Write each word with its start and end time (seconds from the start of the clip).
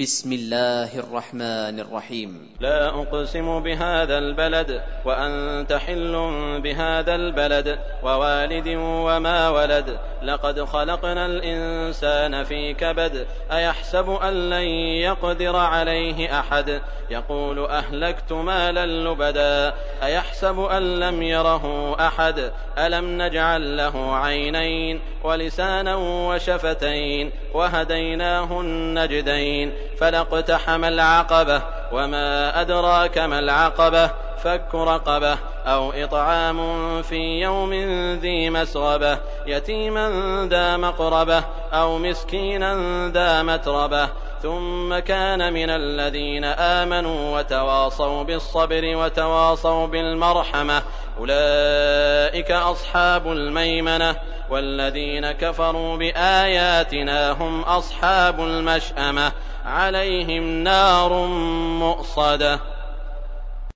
بسم 0.00 0.32
الله 0.32 0.98
الرحمن 0.98 1.80
الرحيم. 1.80 2.48
لا 2.60 2.88
أقسم 2.88 3.62
بهذا 3.62 4.18
البلد 4.18 4.82
وأنت 5.04 5.72
حل 5.72 6.12
بهذا 6.62 7.14
البلد 7.14 7.78
ووالد 8.02 8.68
وما 8.78 9.48
ولد. 9.48 9.98
لقد 10.22 10.64
خلقنا 10.64 11.26
الإنسان 11.26 12.44
في 12.44 12.74
كبد. 12.74 13.26
أيحسب 13.52 14.10
أن 14.10 14.50
لن 14.50 14.68
يقدر 15.08 15.56
عليه 15.56 16.40
أحد؟ 16.40 16.80
يقول 17.10 17.58
أهلكت 17.66 18.32
مالا 18.32 18.86
لبدا. 18.86 19.74
أيحسب 20.02 20.60
أن 20.60 21.00
لم 21.00 21.22
يره 21.22 21.96
أحد؟ 22.06 22.52
ألم 22.78 23.22
نجعل 23.22 23.76
له 23.76 24.16
عينين 24.16 25.00
ولسانا 25.24 25.96
وشفتين 25.96 27.30
وهديناه 27.54 28.60
النجدين؟ 28.60 29.72
فلا 29.98 30.20
اقتحم 30.20 30.84
العقبة 30.84 31.62
وما 31.92 32.60
أدراك 32.60 33.18
ما 33.18 33.38
العقبة 33.38 34.10
فك 34.42 34.74
رقبة 34.74 35.38
أو 35.66 35.92
إطعام 35.92 37.02
في 37.02 37.40
يوم 37.40 37.74
ذي 38.20 38.50
مسغبة 38.50 39.18
يتيما 39.46 40.08
ذا 40.50 40.76
مقربة 40.76 41.44
أو 41.72 41.98
مسكينا 41.98 42.74
ذا 43.08 43.42
متربة. 43.42 44.08
ثم 44.42 44.98
كان 44.98 45.52
من 45.52 45.70
الذين 45.70 46.44
آمنوا 46.44 47.38
وتواصوا 47.38 48.22
بالصبر 48.22 48.96
وتواصوا 48.96 49.86
بالمرحمة. 49.86 50.82
أولئك 51.18 52.50
أصحاب 52.50 53.32
الميمنة. 53.32 54.16
والذين 54.50 55.32
كفروا 55.32 55.96
بآياتنا 55.96 57.32
هم 57.32 57.60
أصحاب 57.60 58.40
المشأمة 58.40 59.32
عليهم 59.64 60.42
نار 60.42 61.26
مؤصدة. 61.80 62.75